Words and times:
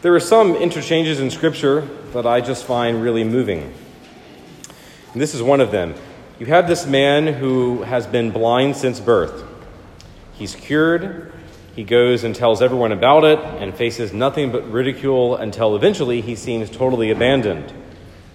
There 0.00 0.14
are 0.14 0.20
some 0.20 0.54
interchanges 0.54 1.18
in 1.18 1.28
Scripture 1.28 1.80
that 2.12 2.24
I 2.24 2.40
just 2.40 2.64
find 2.64 3.02
really 3.02 3.24
moving. 3.24 3.74
And 5.12 5.20
this 5.20 5.34
is 5.34 5.42
one 5.42 5.60
of 5.60 5.72
them. 5.72 5.96
You 6.38 6.46
have 6.46 6.68
this 6.68 6.86
man 6.86 7.26
who 7.26 7.82
has 7.82 8.06
been 8.06 8.30
blind 8.30 8.76
since 8.76 9.00
birth. 9.00 9.42
He's 10.34 10.54
cured. 10.54 11.32
He 11.74 11.82
goes 11.82 12.22
and 12.22 12.32
tells 12.32 12.62
everyone 12.62 12.92
about 12.92 13.24
it 13.24 13.40
and 13.40 13.74
faces 13.74 14.12
nothing 14.12 14.52
but 14.52 14.70
ridicule 14.70 15.34
until 15.34 15.74
eventually 15.74 16.20
he 16.20 16.36
seems 16.36 16.70
totally 16.70 17.10
abandoned, 17.10 17.72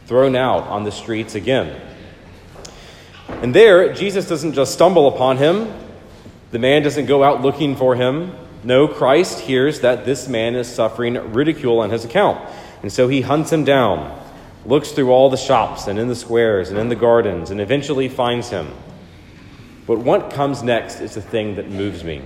thrown 0.05 0.35
out 0.35 0.63
on 0.63 0.83
the 0.83 0.91
streets 0.91 1.33
again. 1.33 1.79
And 3.29 3.55
there, 3.55 3.93
Jesus 3.93 4.27
doesn't 4.27 4.51
just 4.51 4.73
stumble 4.73 5.07
upon 5.07 5.37
him, 5.37 5.73
the 6.51 6.59
man 6.59 6.83
doesn't 6.83 7.05
go 7.05 7.23
out 7.23 7.41
looking 7.41 7.77
for 7.77 7.95
him. 7.95 8.35
No, 8.63 8.87
Christ 8.87 9.39
hears 9.41 9.81
that 9.81 10.05
this 10.05 10.27
man 10.27 10.55
is 10.55 10.73
suffering 10.73 11.33
ridicule 11.33 11.79
on 11.79 11.89
his 11.89 12.05
account. 12.05 12.39
And 12.81 12.91
so 12.91 13.07
he 13.07 13.21
hunts 13.21 13.51
him 13.51 13.63
down, 13.63 14.19
looks 14.65 14.91
through 14.91 15.11
all 15.11 15.29
the 15.29 15.37
shops 15.37 15.87
and 15.87 15.99
in 15.99 16.07
the 16.07 16.15
squares 16.15 16.69
and 16.69 16.79
in 16.79 16.89
the 16.89 16.95
gardens, 16.95 17.51
and 17.51 17.59
eventually 17.59 18.09
finds 18.09 18.49
him. 18.49 18.71
But 19.85 19.99
what 19.99 20.31
comes 20.31 20.63
next 20.63 21.01
is 21.01 21.15
the 21.15 21.21
thing 21.21 21.55
that 21.55 21.69
moves 21.69 22.03
me. 22.03 22.21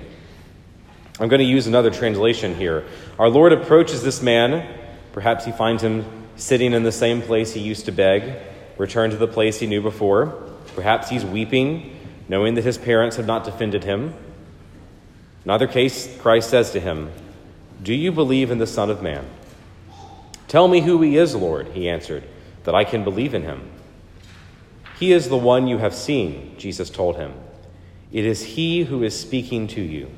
I'm 1.20 1.30
going 1.30 1.40
to 1.40 1.46
use 1.46 1.66
another 1.66 1.90
translation 1.90 2.54
here. 2.54 2.86
Our 3.18 3.30
Lord 3.30 3.52
approaches 3.52 4.04
this 4.04 4.22
man. 4.22 4.68
Perhaps 5.14 5.46
he 5.46 5.52
finds 5.52 5.84
him 5.84 6.06
sitting 6.36 6.74
in 6.74 6.84
the 6.84 6.92
same 6.92 7.24
place 7.24 7.54
he 7.54 7.60
used 7.60 7.86
to 7.86 7.92
beg, 7.92 8.36
return 8.78 9.10
to 9.10 9.18
the 9.18 9.28
place 9.28 9.60
he 9.60 9.66
knew 9.66 9.82
before. 9.82 10.28
Perhaps 10.76 11.10
he's 11.10 11.26
weeping, 11.26 11.98
knowing 12.30 12.54
that 12.54 12.64
his 12.64 12.78
parents 12.78 13.16
have 13.16 13.26
not 13.26 13.44
defended 13.44 13.84
him. 13.84 14.14
In 15.48 15.52
either 15.52 15.68
case, 15.68 16.14
Christ 16.20 16.50
says 16.50 16.72
to 16.72 16.80
him, 16.82 17.10
Do 17.82 17.94
you 17.94 18.12
believe 18.12 18.52
in 18.52 18.58
the 18.58 18.68
Son 18.68 18.90
of 18.90 19.02
Man? 19.02 19.26
Tell 20.50 20.68
me 20.68 20.82
who 20.82 21.02
he 21.02 21.16
is, 21.16 21.36
Lord, 21.36 21.70
he 21.70 21.88
answered, 21.88 22.26
that 22.66 22.76
I 22.76 22.84
can 22.84 23.06
believe 23.06 23.34
in 23.34 23.44
him. 23.44 23.62
He 25.00 25.14
is 25.14 25.30
the 25.30 25.38
one 25.38 25.70
you 25.70 25.78
have 25.78 25.96
seen, 25.96 26.54
Jesus 26.58 26.90
told 26.90 27.16
him. 27.16 27.34
It 28.12 28.26
is 28.26 28.44
he 28.44 28.84
who 28.84 29.04
is 29.04 29.18
speaking 29.18 29.70
to 29.70 29.82
you. 29.82 30.12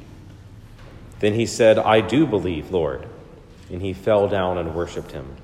Then 1.20 1.36
he 1.36 1.45
said, 1.45 1.78
I 1.78 2.02
do 2.02 2.26
believe, 2.26 2.72
Lord. 2.72 3.08
And 3.72 3.84
he 3.84 3.94
fell 3.94 4.28
down 4.28 4.58
and 4.58 4.73
worshiped 4.73 5.11
him. 5.11 5.36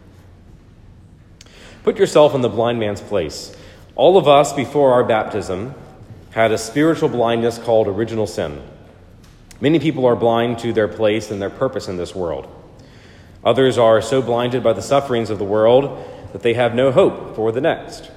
Put 1.84 2.00
yourself 2.00 2.34
in 2.34 2.42
the 2.42 2.50
blind 2.50 2.80
man's 2.80 3.02
place. 3.02 3.56
All 3.96 4.18
of 4.18 4.28
us, 4.28 4.52
before 4.52 4.94
our 4.94 5.04
baptism, 5.04 5.76
had 6.32 6.52
a 6.52 6.58
spiritual 6.58 7.10
blindness 7.10 7.60
called 7.60 7.88
original 7.88 8.26
sin. 8.26 8.64
Many 9.66 9.80
people 9.80 10.06
are 10.06 10.16
blind 10.16 10.60
to 10.60 10.74
their 10.74 10.88
place 10.88 11.32
and 11.32 11.42
their 11.42 11.50
purpose 11.50 11.88
in 11.88 11.98
this 11.98 12.14
world. 12.14 12.48
Others 13.44 13.80
are 13.80 14.00
so 14.00 14.22
blinded 14.22 14.62
by 14.62 14.74
the 14.74 14.82
sufferings 14.84 15.32
of 15.32 15.40
the 15.40 15.44
world 15.44 16.08
that 16.34 16.44
they 16.44 16.54
have 16.54 16.76
no 16.76 16.92
hope 16.92 17.36
for 17.36 17.52
the 17.52 17.62
next. 17.62 18.12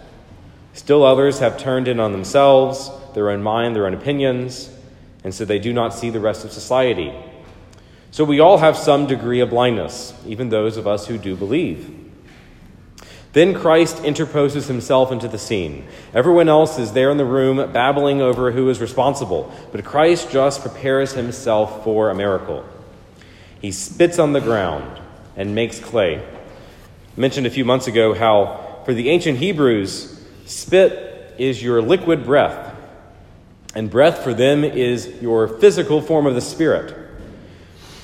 Still 0.75 1.03
others 1.03 1.39
have 1.39 1.57
turned 1.57 1.89
in 1.89 2.01
on 2.01 2.13
themselves, 2.13 2.91
their 3.15 3.31
own 3.31 3.43
mind, 3.43 3.75
their 3.75 3.87
own 3.87 3.95
opinions, 3.95 4.69
and 5.25 5.35
so 5.35 5.47
they 5.47 5.59
do 5.59 5.73
not 5.73 5.95
see 5.95 6.11
the 6.11 6.21
rest 6.21 6.45
of 6.45 6.53
society. 6.53 7.15
So 8.11 8.25
we 8.25 8.41
all 8.41 8.59
have 8.59 8.77
some 8.77 9.07
degree 9.07 9.41
of 9.41 9.49
blindness, 9.49 10.13
even 10.27 10.51
those 10.51 10.77
of 10.77 10.87
us 10.87 11.07
who 11.07 11.17
do 11.17 11.35
believe. 11.35 12.08
Then 13.33 13.55
Christ 13.55 14.03
interposes 14.05 14.69
himself 14.69 15.13
into 15.13 15.29
the 15.29 15.39
scene. 15.39 15.87
Everyone 16.15 16.49
else 16.49 16.79
is 16.79 16.93
there 16.93 17.11
in 17.11 17.19
the 17.19 17.25
room 17.25 17.73
babbling 17.73 18.23
over 18.23 18.53
who 18.53 18.69
is 18.71 18.81
responsible, 18.81 19.53
but 19.71 19.85
Christ 19.85 20.31
just 20.31 20.63
prepares 20.63 21.13
himself 21.13 21.85
for 21.85 22.11
a 22.11 22.15
miracle. 22.15 22.65
He 23.61 23.71
spits 23.71 24.19
on 24.19 24.33
the 24.33 24.41
ground 24.41 25.01
and 25.37 25.55
makes 25.55 25.79
clay. 25.79 26.19
I 26.19 27.21
mentioned 27.21 27.47
a 27.47 27.51
few 27.51 27.65
months 27.65 27.87
ago 27.87 28.15
how 28.15 28.83
for 28.85 28.95
the 28.95 29.11
ancient 29.11 29.39
Hebrews, 29.39 30.19
spit 30.47 31.35
is 31.39 31.63
your 31.63 31.83
liquid 31.83 32.25
breath, 32.25 32.75
and 33.75 33.91
breath 33.91 34.25
for 34.25 34.33
them 34.33 34.65
is 34.65 35.07
your 35.21 35.47
physical 35.47 36.01
form 36.01 36.27
of 36.27 36.35
the 36.35 36.41
Spirit. 36.41 36.97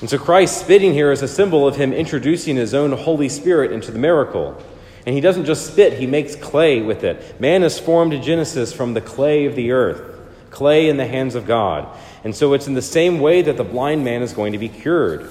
And 0.01 0.09
so 0.09 0.19
Christ 0.19 0.59
spitting 0.59 0.93
here 0.93 1.11
is 1.11 1.23
a 1.23 1.27
symbol 1.27 1.67
of 1.67 1.77
him 1.77 1.91
introducing 1.91 2.55
his 2.55 2.75
own 2.75 2.91
Holy 2.91 3.29
Spirit 3.29 3.71
into 3.71 3.91
the 3.91 3.97
miracle. 3.97 4.61
And 5.05 5.13
he 5.13 5.21
doesn't 5.21 5.45
just 5.45 5.67
spit, 5.67 5.93
he 5.93 6.07
makes 6.07 6.35
clay 6.35 6.81
with 6.81 7.03
it. 7.03 7.39
Man 7.39 7.63
is 7.63 7.77
formed 7.77 8.13
in 8.13 8.23
Genesis 8.23 8.73
from 8.73 8.93
the 8.93 9.01
clay 9.01 9.45
of 9.45 9.55
the 9.55 9.71
earth, 9.71 10.19
clay 10.49 10.89
in 10.89 10.97
the 10.97 11.05
hands 11.05 11.35
of 11.35 11.45
God. 11.45 11.87
And 12.23 12.35
so 12.35 12.53
it's 12.53 12.67
in 12.67 12.73
the 12.73 12.81
same 12.81 13.19
way 13.19 13.43
that 13.43 13.57
the 13.57 13.63
blind 13.63 14.03
man 14.03 14.23
is 14.23 14.33
going 14.33 14.53
to 14.53 14.57
be 14.57 14.69
cured. 14.69 15.29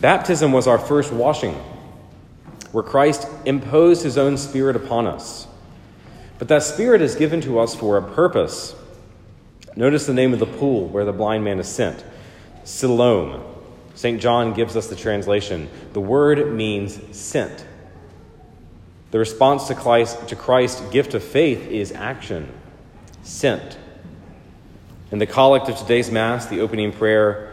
Baptism 0.00 0.52
was 0.52 0.66
our 0.66 0.78
first 0.78 1.10
washing, 1.10 1.54
where 2.72 2.84
Christ 2.84 3.26
imposed 3.46 4.02
his 4.02 4.18
own 4.18 4.36
spirit 4.36 4.76
upon 4.76 5.06
us. 5.06 5.46
But 6.38 6.48
that 6.48 6.62
spirit 6.62 7.00
is 7.00 7.14
given 7.14 7.40
to 7.42 7.58
us 7.58 7.74
for 7.74 7.96
a 7.96 8.02
purpose. 8.02 8.74
Notice 9.74 10.06
the 10.06 10.14
name 10.14 10.32
of 10.32 10.38
the 10.38 10.46
pool 10.46 10.86
where 10.88 11.04
the 11.04 11.12
blind 11.12 11.44
man 11.44 11.58
is 11.58 11.68
sent 11.68 12.04
Siloam. 12.64 13.42
St. 13.94 14.20
John 14.20 14.52
gives 14.52 14.76
us 14.76 14.86
the 14.86 14.94
translation. 14.94 15.68
The 15.94 16.00
word 16.00 16.52
means 16.52 17.00
sent. 17.16 17.64
The 19.10 19.18
response 19.18 19.68
to, 19.68 19.74
Christ, 19.74 20.28
to 20.28 20.36
Christ's 20.36 20.80
gift 20.90 21.14
of 21.14 21.24
faith 21.24 21.66
is 21.68 21.92
action, 21.92 22.52
sent. 23.22 23.78
In 25.10 25.18
the 25.18 25.26
collect 25.26 25.68
of 25.70 25.78
today's 25.78 26.10
Mass, 26.10 26.46
the 26.46 26.60
opening 26.60 26.92
prayer, 26.92 27.48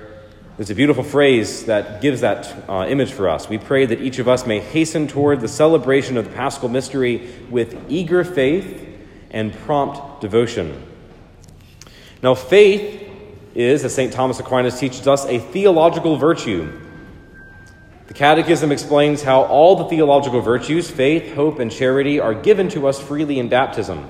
there's 0.57 0.69
a 0.69 0.75
beautiful 0.75 1.03
phrase 1.03 1.65
that 1.65 2.01
gives 2.01 2.21
that 2.21 2.69
uh, 2.69 2.85
image 2.88 3.13
for 3.13 3.29
us. 3.29 3.47
We 3.47 3.57
pray 3.57 3.85
that 3.85 4.01
each 4.01 4.19
of 4.19 4.27
us 4.27 4.45
may 4.45 4.59
hasten 4.59 5.07
toward 5.07 5.39
the 5.39 5.47
celebration 5.47 6.17
of 6.17 6.25
the 6.25 6.31
Paschal 6.31 6.67
mystery 6.67 7.29
with 7.49 7.77
eager 7.89 8.25
faith 8.25 8.85
and 9.31 9.53
prompt 9.53 10.21
devotion. 10.21 10.85
Now, 12.21 12.35
faith 12.35 13.09
is, 13.53 13.85
as 13.85 13.94
St. 13.95 14.11
Thomas 14.11 14.39
Aquinas 14.39 14.77
teaches 14.79 15.07
us, 15.07 15.25
a 15.25 15.39
theological 15.39 16.17
virtue 16.17 16.84
Catechism 18.15 18.71
explains 18.71 19.23
how 19.23 19.43
all 19.43 19.75
the 19.75 19.85
theological 19.85 20.39
virtues, 20.39 20.89
faith, 20.89 21.35
hope, 21.35 21.59
and 21.59 21.69
charity, 21.69 22.17
are 22.17 22.33
given 22.33 22.69
to 22.69 22.87
us 22.87 22.97
freely 22.97 23.39
in 23.39 23.49
baptism. 23.49 24.09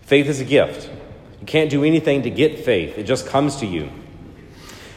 Faith 0.00 0.26
is 0.26 0.40
a 0.40 0.44
gift. 0.44 0.90
You 1.38 1.46
can't 1.46 1.70
do 1.70 1.84
anything 1.84 2.22
to 2.22 2.30
get 2.30 2.64
faith, 2.64 2.96
it 2.96 3.04
just 3.04 3.26
comes 3.26 3.56
to 3.56 3.66
you. 3.66 3.90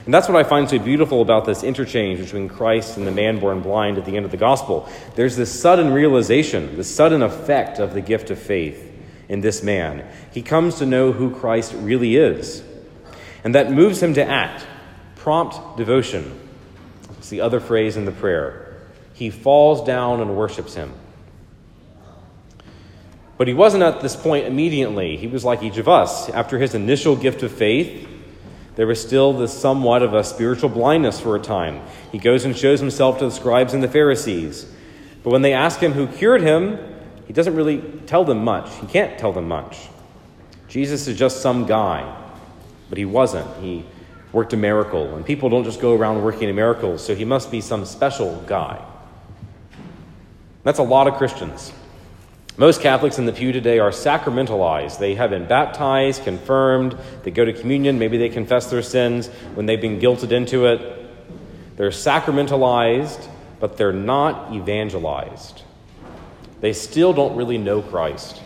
And 0.05 0.13
that's 0.13 0.29
what 0.29 0.37
I 0.37 0.47
find 0.47 0.69
so 0.69 0.79
beautiful 0.79 1.21
about 1.21 1.45
this 1.45 1.63
interchange 1.63 2.19
between 2.19 2.47
Christ 2.47 2.95
and 2.95 3.05
the 3.05 3.11
man 3.11 3.39
born 3.39 3.61
blind 3.61 3.97
at 3.97 4.05
the 4.05 4.15
end 4.15 4.25
of 4.25 4.31
the 4.31 4.37
gospel. 4.37 4.89
There's 5.15 5.35
this 5.35 5.57
sudden 5.61 5.93
realization, 5.93 6.77
this 6.77 6.93
sudden 6.93 7.21
effect 7.21 7.79
of 7.79 7.93
the 7.93 8.01
gift 8.01 8.29
of 8.29 8.39
faith 8.39 8.89
in 9.27 9.41
this 9.41 9.63
man. 9.63 10.05
He 10.31 10.41
comes 10.41 10.75
to 10.75 10.85
know 10.85 11.11
who 11.11 11.35
Christ 11.35 11.73
really 11.73 12.15
is. 12.15 12.63
And 13.43 13.55
that 13.55 13.71
moves 13.71 14.01
him 14.01 14.13
to 14.13 14.23
act 14.25 14.65
prompt 15.15 15.77
devotion 15.77 16.42
it's 17.23 17.29
the 17.29 17.39
other 17.39 17.61
phrase 17.61 17.95
in 17.95 18.03
the 18.03 18.11
prayer. 18.11 18.75
He 19.13 19.29
falls 19.29 19.87
down 19.87 20.19
and 20.19 20.35
worships 20.35 20.73
him. 20.73 20.91
But 23.37 23.47
he 23.47 23.53
wasn't 23.53 23.83
at 23.83 24.01
this 24.01 24.13
point 24.13 24.45
immediately. 24.45 25.15
He 25.15 25.27
was 25.27 25.45
like 25.45 25.63
each 25.63 25.77
of 25.77 25.87
us. 25.87 26.27
After 26.27 26.59
his 26.59 26.75
initial 26.75 27.15
gift 27.15 27.41
of 27.41 27.53
faith, 27.53 28.09
there 28.75 28.85
was 28.85 29.01
still 29.01 29.31
this 29.31 29.57
somewhat 29.57 30.03
of 30.03 30.13
a 30.13 30.21
spiritual 30.21 30.67
blindness 30.67 31.21
for 31.21 31.37
a 31.37 31.39
time. 31.39 31.79
He 32.11 32.17
goes 32.17 32.43
and 32.43 32.57
shows 32.57 32.81
himself 32.81 33.19
to 33.19 33.25
the 33.27 33.31
scribes 33.31 33.73
and 33.73 33.81
the 33.81 33.87
Pharisees. 33.87 34.69
But 35.23 35.29
when 35.29 35.43
they 35.43 35.53
ask 35.53 35.79
him 35.79 35.93
who 35.93 36.07
cured 36.07 36.41
him, 36.41 36.77
he 37.25 37.31
doesn't 37.31 37.55
really 37.55 37.81
tell 38.05 38.25
them 38.25 38.43
much. 38.43 38.69
He 38.81 38.87
can't 38.87 39.17
tell 39.17 39.31
them 39.31 39.47
much. 39.47 39.87
Jesus 40.67 41.07
is 41.07 41.17
just 41.17 41.41
some 41.41 41.67
guy, 41.67 42.21
but 42.89 42.97
he 42.97 43.05
wasn't. 43.05 43.47
He 43.61 43.85
worked 44.33 44.51
a 44.51 44.57
miracle. 44.57 45.15
And 45.15 45.25
people 45.25 45.49
don't 45.49 45.63
just 45.63 45.79
go 45.79 45.95
around 45.95 46.23
working 46.23 46.53
miracles, 46.53 47.05
so 47.05 47.15
he 47.15 47.23
must 47.23 47.51
be 47.51 47.61
some 47.61 47.85
special 47.85 48.43
guy. 48.47 48.83
That's 50.63 50.79
a 50.79 50.83
lot 50.83 51.07
of 51.07 51.13
Christians. 51.13 51.71
Most 52.57 52.81
Catholics 52.81 53.17
in 53.17 53.25
the 53.25 53.31
pew 53.31 53.51
today 53.51 53.79
are 53.79 53.91
sacramentalized. 53.91 54.99
They 54.99 55.15
have 55.15 55.31
been 55.31 55.47
baptized, 55.47 56.23
confirmed, 56.23 56.97
they 57.23 57.31
go 57.31 57.45
to 57.45 57.53
communion, 57.53 57.97
maybe 57.97 58.17
they 58.17 58.29
confess 58.29 58.69
their 58.69 58.83
sins 58.83 59.27
when 59.55 59.65
they've 59.65 59.81
been 59.81 59.99
guilted 59.99 60.31
into 60.31 60.67
it. 60.67 60.99
They're 61.77 61.89
sacramentalized, 61.89 63.27
but 63.59 63.77
they're 63.77 63.91
not 63.91 64.53
evangelized. 64.53 65.63
They 66.61 66.73
still 66.73 67.11
don't 67.11 67.35
really 67.35 67.57
know 67.57 67.81
Christ. 67.81 68.41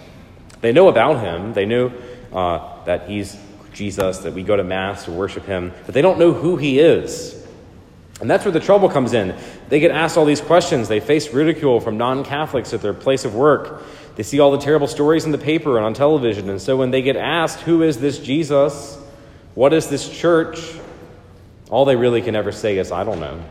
They 0.62 0.72
know 0.72 0.88
about 0.88 1.20
him, 1.20 1.54
they 1.54 1.66
know 1.66 1.92
uh, 2.32 2.84
that 2.86 3.10
he's 3.10 3.38
Jesus, 3.78 4.20
that 4.20 4.34
we 4.34 4.44
go 4.44 4.56
to 4.56 4.64
Mass 4.64 5.06
to 5.06 5.12
worship 5.12 5.46
Him, 5.46 5.72
but 5.86 5.94
they 5.94 6.02
don't 6.02 6.20
know 6.20 6.34
who 6.34 6.58
He 6.58 6.80
is. 6.80 7.34
And 8.20 8.30
that's 8.30 8.44
where 8.44 8.52
the 8.52 8.60
trouble 8.60 8.90
comes 8.90 9.14
in. 9.14 9.36
They 9.70 9.80
get 9.80 9.92
asked 9.92 10.18
all 10.18 10.26
these 10.26 10.42
questions. 10.42 10.88
They 10.88 11.00
face 11.00 11.32
ridicule 11.32 11.80
from 11.80 11.98
non 11.98 12.24
Catholics 12.24 12.74
at 12.74 12.82
their 12.82 12.94
place 12.94 13.26
of 13.26 13.36
work. 13.36 13.84
They 14.16 14.24
see 14.24 14.40
all 14.40 14.52
the 14.52 14.58
terrible 14.58 14.88
stories 14.88 15.26
in 15.26 15.32
the 15.32 15.38
paper 15.38 15.78
and 15.78 15.86
on 15.86 15.94
television. 15.94 16.50
And 16.50 16.60
so 16.60 16.76
when 16.76 16.90
they 16.90 17.04
get 17.04 17.16
asked, 17.16 17.60
Who 17.62 17.84
is 17.84 18.00
this 18.00 18.18
Jesus? 18.18 18.98
What 19.54 19.74
is 19.74 19.88
this 19.88 20.10
church? 20.10 20.60
All 21.70 21.86
they 21.86 21.96
really 21.96 22.22
can 22.22 22.36
ever 22.36 22.52
say 22.52 22.78
is, 22.78 22.92
I 22.92 23.04
don't 23.04 23.20
know. 23.20 23.44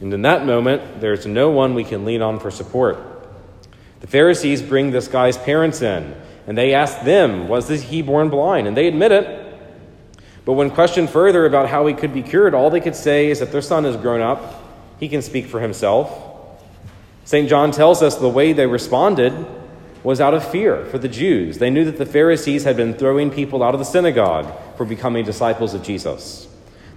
And 0.00 0.14
in 0.14 0.22
that 0.22 0.46
moment, 0.46 1.00
there's 1.00 1.26
no 1.26 1.50
one 1.50 1.74
we 1.74 1.84
can 1.84 2.04
lean 2.04 2.22
on 2.22 2.40
for 2.40 2.50
support. 2.50 2.98
The 4.00 4.06
Pharisees 4.06 4.62
bring 4.62 4.90
this 4.90 5.08
guy's 5.08 5.36
parents 5.36 5.82
in, 5.82 6.14
and 6.50 6.58
they 6.58 6.74
asked 6.74 7.04
them, 7.04 7.46
Was 7.46 7.68
this 7.68 7.80
he 7.80 8.02
born 8.02 8.28
blind? 8.28 8.66
And 8.66 8.76
they 8.76 8.88
admit 8.88 9.12
it. 9.12 9.54
But 10.44 10.54
when 10.54 10.68
questioned 10.68 11.08
further 11.08 11.46
about 11.46 11.68
how 11.68 11.86
he 11.86 11.94
could 11.94 12.12
be 12.12 12.22
cured, 12.22 12.54
all 12.54 12.70
they 12.70 12.80
could 12.80 12.96
say 12.96 13.30
is 13.30 13.38
that 13.38 13.52
their 13.52 13.62
son 13.62 13.84
has 13.84 13.96
grown 13.96 14.20
up. 14.20 14.60
He 14.98 15.08
can 15.08 15.22
speak 15.22 15.46
for 15.46 15.60
himself. 15.60 16.10
St. 17.24 17.48
John 17.48 17.70
tells 17.70 18.02
us 18.02 18.16
the 18.16 18.28
way 18.28 18.52
they 18.52 18.66
responded 18.66 19.32
was 20.02 20.20
out 20.20 20.34
of 20.34 20.44
fear 20.44 20.86
for 20.86 20.98
the 20.98 21.06
Jews. 21.06 21.58
They 21.58 21.70
knew 21.70 21.84
that 21.84 21.98
the 21.98 22.04
Pharisees 22.04 22.64
had 22.64 22.76
been 22.76 22.94
throwing 22.94 23.30
people 23.30 23.62
out 23.62 23.74
of 23.74 23.78
the 23.78 23.84
synagogue 23.84 24.52
for 24.76 24.84
becoming 24.84 25.24
disciples 25.24 25.72
of 25.72 25.84
Jesus. 25.84 26.48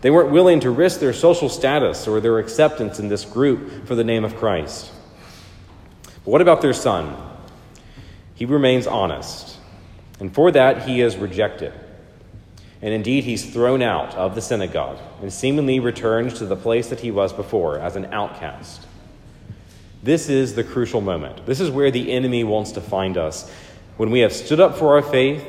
They 0.01 0.09
weren't 0.09 0.31
willing 0.31 0.61
to 0.61 0.71
risk 0.71 0.99
their 0.99 1.13
social 1.13 1.47
status 1.47 2.07
or 2.07 2.19
their 2.19 2.39
acceptance 2.39 2.97
in 2.97 3.07
this 3.07 3.23
group 3.23 3.85
for 3.85 3.94
the 3.94 4.03
name 4.03 4.25
of 4.25 4.35
Christ. 4.35 4.91
But 6.01 6.31
what 6.31 6.41
about 6.41 6.63
their 6.63 6.73
son? 6.73 7.32
He 8.44 8.48
remains 8.48 8.88
honest, 8.88 9.56
and 10.19 10.36
for 10.36 10.51
that 10.51 10.86
he 10.86 11.00
is 11.00 11.16
rejected. 11.16 11.72
And 12.81 12.94
indeed, 12.94 13.24
he's 13.24 13.54
thrown 13.54 13.81
out 13.81 14.16
of 14.16 14.36
the 14.36 14.42
synagogue 14.42 14.98
and 15.22 15.31
seemingly 15.31 15.80
returns 15.80 16.40
to 16.40 16.45
the 16.45 16.57
place 16.57 16.90
that 16.90 17.00
he 17.00 17.10
was 17.10 17.31
before 17.31 17.80
as 17.80 17.95
an 17.95 18.07
outcast. 18.12 18.86
This 20.04 20.28
is 20.28 20.56
the 20.56 20.63
crucial 20.66 21.00
moment. 21.00 21.45
This 21.45 21.62
is 21.62 21.72
where 21.72 21.90
the 21.90 22.12
enemy 22.12 22.44
wants 22.44 22.74
to 22.74 22.81
find 22.81 23.18
us. 23.18 23.50
When 23.95 24.12
we 24.12 24.19
have 24.19 24.34
stood 24.34 24.60
up 24.60 24.75
for 24.75 24.95
our 24.95 25.01
faith, 25.01 25.42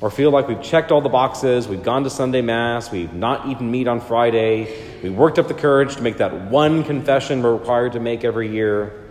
or 0.00 0.08
feel 0.08 0.30
like 0.30 0.46
we've 0.46 0.62
checked 0.62 0.92
all 0.92 1.00
the 1.00 1.08
boxes, 1.08 1.66
we've 1.66 1.82
gone 1.82 2.04
to 2.04 2.10
Sunday 2.10 2.40
Mass, 2.40 2.92
we've 2.92 3.14
not 3.14 3.48
eaten 3.48 3.68
meat 3.68 3.88
on 3.88 4.00
Friday, 4.00 4.80
we 5.02 5.10
worked 5.10 5.40
up 5.40 5.48
the 5.48 5.54
courage 5.54 5.96
to 5.96 6.02
make 6.02 6.18
that 6.18 6.52
one 6.52 6.84
confession 6.84 7.42
we're 7.42 7.56
required 7.56 7.94
to 7.94 7.98
make 7.98 8.22
every 8.22 8.48
year, 8.48 9.07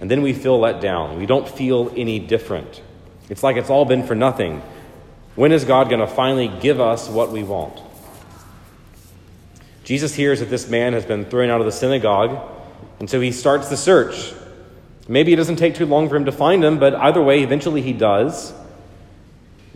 and 0.00 0.10
then 0.10 0.22
we 0.22 0.32
feel 0.32 0.58
let 0.58 0.80
down. 0.80 1.18
We 1.18 1.26
don't 1.26 1.48
feel 1.48 1.92
any 1.96 2.18
different. 2.18 2.82
It's 3.28 3.42
like 3.42 3.56
it's 3.56 3.70
all 3.70 3.84
been 3.84 4.06
for 4.06 4.14
nothing. 4.14 4.62
When 5.34 5.52
is 5.52 5.64
God 5.64 5.88
going 5.88 6.00
to 6.00 6.06
finally 6.06 6.48
give 6.48 6.80
us 6.80 7.08
what 7.08 7.32
we 7.32 7.42
want? 7.42 7.80
Jesus 9.84 10.14
hears 10.14 10.40
that 10.40 10.50
this 10.50 10.68
man 10.68 10.92
has 10.92 11.04
been 11.04 11.24
thrown 11.24 11.50
out 11.50 11.60
of 11.60 11.66
the 11.66 11.72
synagogue, 11.72 12.38
and 13.00 13.08
so 13.08 13.20
he 13.20 13.32
starts 13.32 13.68
the 13.68 13.76
search. 13.76 14.32
Maybe 15.08 15.32
it 15.32 15.36
doesn't 15.36 15.56
take 15.56 15.74
too 15.74 15.86
long 15.86 16.08
for 16.08 16.16
him 16.16 16.24
to 16.24 16.32
find 16.32 16.64
him, 16.64 16.78
but 16.78 16.94
either 16.94 17.22
way, 17.22 17.42
eventually 17.42 17.82
he 17.82 17.92
does. 17.92 18.54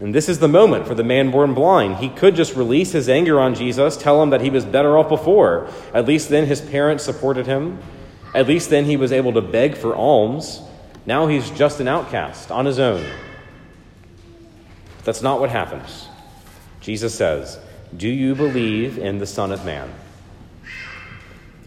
And 0.01 0.15
this 0.15 0.29
is 0.29 0.39
the 0.39 0.49
moment 0.49 0.87
for 0.87 0.95
the 0.95 1.03
man 1.03 1.31
born 1.31 1.55
blind. 1.55 1.97
He 1.97 2.09
could 2.09 2.37
just 2.37 2.55
release 2.55 2.93
his 2.93 3.09
anger 3.09 3.41
on 3.41 3.55
Jesus, 3.55 3.97
tell 3.97 4.23
him 4.23 4.31
that 4.31 4.41
he 4.41 4.49
was 4.49 4.65
better 4.65 4.97
off 4.97 5.09
before. 5.09 5.69
At 5.93 6.07
least 6.07 6.29
then 6.29 6.47
his 6.47 6.61
parents 6.61 7.05
supported 7.05 7.47
him. 7.47 7.79
At 8.35 8.47
least 8.47 8.71
then 8.71 8.85
he 8.85 8.97
was 8.97 9.13
able 9.13 9.33
to 9.33 9.41
beg 9.41 9.77
for 9.77 9.95
alms. 9.95 10.61
Now 11.07 11.27
he's 11.27 11.51
just 11.51 11.81
an 11.81 11.89
outcast 11.89 12.51
on 12.51 12.67
his 12.67 12.79
own. 12.79 13.05
That's 15.05 15.23
not 15.23 15.41
what 15.41 15.51
happens. 15.51 16.09
Jesus 16.81 17.15
says, 17.15 17.59
Do 17.97 18.09
you 18.09 18.35
believe 18.35 18.99
in 18.99 19.19
the 19.19 19.27
Son 19.27 19.53
of 19.53 19.65
Man? 19.65 19.93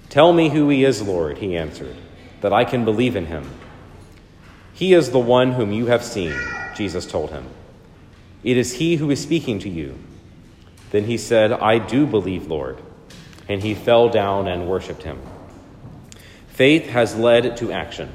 Tell 0.09 0.33
me 0.33 0.49
who 0.49 0.69
he 0.69 0.83
is, 0.83 1.01
Lord, 1.01 1.37
he 1.37 1.55
answered, 1.55 1.95
that 2.41 2.53
I 2.53 2.65
can 2.65 2.85
believe 2.85 3.15
in 3.15 3.27
him. 3.27 3.49
He 4.73 4.93
is 4.93 5.11
the 5.11 5.19
one 5.19 5.53
whom 5.53 5.71
you 5.71 5.87
have 5.87 6.03
seen, 6.03 6.35
Jesus 6.75 7.05
told 7.05 7.31
him. 7.31 7.47
It 8.43 8.57
is 8.57 8.73
he 8.73 8.95
who 8.95 9.09
is 9.09 9.21
speaking 9.21 9.59
to 9.59 9.69
you. 9.69 9.97
Then 10.91 11.05
he 11.05 11.17
said, 11.17 11.51
I 11.51 11.77
do 11.77 12.05
believe, 12.05 12.47
Lord. 12.47 12.79
And 13.47 13.61
he 13.61 13.73
fell 13.73 14.09
down 14.09 14.47
and 14.47 14.67
worshiped 14.67 15.03
him. 15.03 15.19
Faith 16.61 16.89
has 16.89 17.15
led 17.15 17.57
to 17.57 17.71
action. 17.71 18.07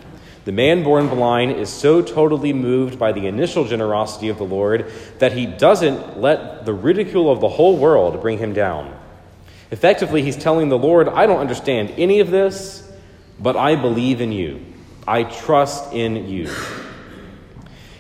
The 0.45 0.53
man 0.53 0.85
born 0.85 1.09
blind 1.09 1.57
is 1.57 1.69
so 1.69 2.01
totally 2.01 2.53
moved 2.53 2.97
by 2.97 3.11
the 3.11 3.27
initial 3.27 3.65
generosity 3.65 4.29
of 4.29 4.39
the 4.39 4.45
Lord 4.45 4.93
that 5.19 5.33
he 5.33 5.47
doesn't 5.47 6.21
let 6.21 6.65
the 6.65 6.73
ridicule 6.73 7.29
of 7.29 7.41
the 7.41 7.49
whole 7.49 7.77
world 7.77 8.23
bring 8.23 8.39
him 8.39 8.53
down. 8.53 8.97
Effectively, 9.73 10.23
he's 10.23 10.37
telling 10.37 10.69
the 10.69 10.79
Lord, 10.79 11.09
I 11.09 11.27
don't 11.27 11.41
understand 11.41 11.91
any 11.97 12.21
of 12.21 12.31
this, 12.31 12.89
but 13.41 13.57
I 13.57 13.75
believe 13.75 14.21
in 14.21 14.31
you. 14.31 14.65
I 15.09 15.25
trust 15.25 15.93
in 15.93 16.29
you. 16.29 16.49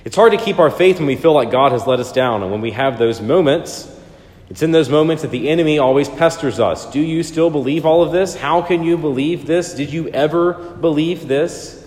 It's 0.04 0.14
hard 0.14 0.30
to 0.30 0.38
keep 0.38 0.60
our 0.60 0.70
faith 0.70 0.98
when 0.98 1.08
we 1.08 1.16
feel 1.16 1.32
like 1.32 1.50
God 1.50 1.72
has 1.72 1.88
let 1.88 1.98
us 1.98 2.12
down. 2.12 2.44
And 2.44 2.52
when 2.52 2.60
we 2.60 2.70
have 2.70 3.00
those 3.00 3.20
moments, 3.20 3.92
it's 4.48 4.62
in 4.62 4.70
those 4.70 4.88
moments 4.88 5.22
that 5.22 5.30
the 5.30 5.48
enemy 5.48 5.78
always 5.78 6.08
pesters 6.08 6.60
us. 6.60 6.90
Do 6.90 7.00
you 7.00 7.22
still 7.22 7.50
believe 7.50 7.84
all 7.84 8.02
of 8.02 8.12
this? 8.12 8.36
How 8.36 8.62
can 8.62 8.84
you 8.84 8.96
believe 8.96 9.46
this? 9.46 9.74
Did 9.74 9.92
you 9.92 10.08
ever 10.08 10.52
believe 10.52 11.26
this? 11.26 11.84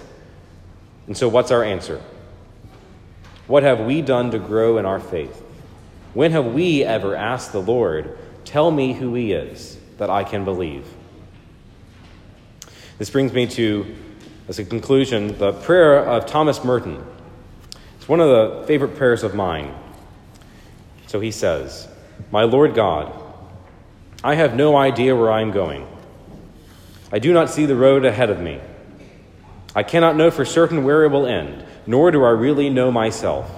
And 1.07 1.15
so, 1.15 1.29
what's 1.29 1.51
our 1.51 1.63
answer? 1.63 2.01
What 3.47 3.63
have 3.63 3.79
we 3.79 4.01
done 4.01 4.31
to 4.31 4.39
grow 4.39 4.77
in 4.77 4.85
our 4.85 4.99
faith? 4.99 5.41
When 6.13 6.31
have 6.33 6.47
we 6.47 6.83
ever 6.83 7.15
asked 7.15 7.51
the 7.51 7.61
Lord, 7.61 8.17
Tell 8.49 8.71
me 8.71 8.93
who 8.93 9.13
He 9.13 9.31
is, 9.31 9.77
that 9.99 10.09
I 10.09 10.23
can 10.23 10.43
believe? 10.43 10.83
This 12.97 13.11
brings 13.11 13.31
me 13.31 13.45
to, 13.47 13.95
as 14.47 14.57
a 14.57 14.65
conclusion, 14.65 15.37
the 15.37 15.53
prayer 15.53 16.03
of 16.03 16.25
Thomas 16.25 16.63
Merton. 16.63 17.05
It's 17.97 18.07
one 18.07 18.19
of 18.19 18.27
the 18.27 18.65
favorite 18.65 18.95
prayers 18.95 19.21
of 19.21 19.35
mine. 19.35 19.71
So 21.05 21.19
he 21.19 21.29
says, 21.29 21.87
My 22.31 22.43
Lord 22.43 22.75
God, 22.75 23.13
I 24.23 24.35
have 24.35 24.55
no 24.55 24.75
idea 24.75 25.15
where 25.15 25.31
I 25.31 25.41
am 25.41 25.51
going. 25.51 25.87
I 27.11 27.19
do 27.19 27.33
not 27.33 27.49
see 27.49 27.65
the 27.65 27.75
road 27.75 28.05
ahead 28.05 28.29
of 28.29 28.39
me. 28.39 28.59
I 29.75 29.83
cannot 29.83 30.15
know 30.15 30.29
for 30.29 30.45
certain 30.45 30.83
where 30.83 31.03
it 31.03 31.09
will 31.09 31.25
end, 31.25 31.65
nor 31.87 32.11
do 32.11 32.23
I 32.23 32.29
really 32.29 32.69
know 32.69 32.91
myself. 32.91 33.49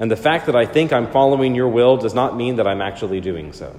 And 0.00 0.10
the 0.10 0.16
fact 0.16 0.46
that 0.46 0.56
I 0.56 0.66
think 0.66 0.92
I'm 0.92 1.10
following 1.10 1.54
your 1.54 1.68
will 1.68 1.96
does 1.96 2.14
not 2.14 2.36
mean 2.36 2.56
that 2.56 2.66
I'm 2.66 2.80
actually 2.80 3.20
doing 3.20 3.52
so. 3.52 3.78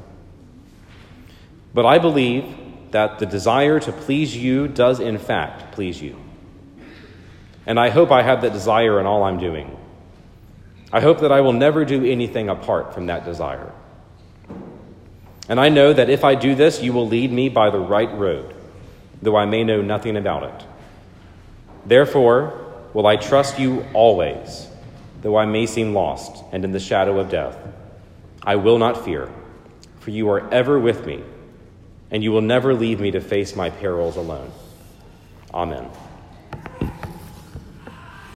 But 1.74 1.86
I 1.86 1.98
believe 1.98 2.46
that 2.92 3.19
the 3.19 3.25
desire 3.25 3.80
to 3.81 3.92
please 3.92 4.36
you 4.36 4.69
does, 4.69 5.01
in 5.01 5.18
fact, 5.18 5.74
please 5.74 6.01
you. 6.01 6.18
And 7.66 7.80
I 7.80 7.90
hope 7.90 8.12
I 8.12 8.22
have 8.22 8.44
that 8.44 8.54
desire 8.54 9.00
in 9.00 9.06
all 9.06 9.24
I'm 9.24 9.40
doing. 9.40 9.78
I 10.94 11.01
hope 11.01 11.19
that 11.19 11.31
I 11.31 11.42
will 11.42 11.51
never 11.51 11.84
do 11.84 12.06
anything 12.06 12.48
apart 12.48 12.94
from 12.94 13.08
that 13.08 13.25
desire. 13.25 13.74
And 15.48 15.60
I 15.60 15.70
know 15.70 15.94
that 15.94 16.10
if 16.10 16.24
I 16.24 16.36
do 16.36 16.56
this, 16.56 16.82
you 16.82 16.94
will 16.94 17.08
lead 17.08 17.32
me 17.32 17.50
by 17.50 17.70
the 17.70 17.80
right 17.80 18.12
road, 18.18 18.54
though 19.22 19.36
I 19.36 19.46
may 19.46 19.64
know 19.64 19.82
nothing 19.82 20.18
about 20.18 20.44
it. 20.44 20.66
Therefore, 21.86 22.62
will 22.94 23.06
I 23.06 23.16
trust 23.16 23.60
you 23.60 23.86
always, 23.94 24.68
though 25.22 25.38
I 25.38 25.46
may 25.46 25.66
seem 25.66 25.94
lost 25.94 26.44
and 26.52 26.64
in 26.64 26.72
the 26.72 26.80
shadow 26.80 27.20
of 27.20 27.30
death. 27.30 27.58
I 28.42 28.56
will 28.56 28.80
not 28.80 29.06
fear, 29.06 29.30
for 30.00 30.12
you 30.12 30.30
are 30.30 30.52
ever 30.52 30.80
with 30.80 31.06
me, 31.06 31.24
and 32.10 32.24
you 32.24 32.32
will 32.32 32.42
never 32.42 32.74
leave 32.74 33.00
me 33.00 33.12
to 33.12 33.22
face 33.22 33.56
my 33.56 33.70
perils 33.70 34.18
alone. 34.18 34.52
Amen. 35.54 35.90